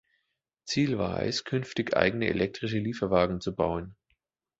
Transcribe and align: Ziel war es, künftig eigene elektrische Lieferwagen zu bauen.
Ziel 0.63 0.97
war 0.97 1.21
es, 1.21 1.43
künftig 1.43 1.95
eigene 1.95 2.25
elektrische 2.25 2.79
Lieferwagen 2.79 3.39
zu 3.39 3.53
bauen. 3.55 3.95